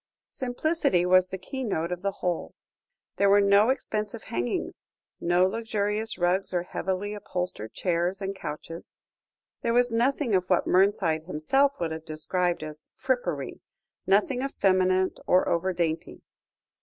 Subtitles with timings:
[0.31, 2.55] Simplicity was the keynote of the whole.
[3.17, 4.81] There were no expensive hangings,
[5.19, 8.97] no luxurious rugs or heavily upholstered chairs and couches;
[9.61, 13.61] there was nothing of what Mernside himself would have described as "frippery,"
[14.07, 16.23] nothing effeminate or over dainty.